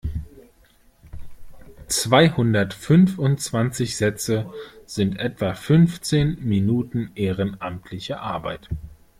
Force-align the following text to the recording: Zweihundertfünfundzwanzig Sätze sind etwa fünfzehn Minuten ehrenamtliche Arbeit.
Zweihundertfünfundzwanzig 1.85 3.97
Sätze 3.97 4.51
sind 4.87 5.19
etwa 5.19 5.53
fünfzehn 5.53 6.39
Minuten 6.43 7.11
ehrenamtliche 7.13 8.19
Arbeit. 8.19 8.67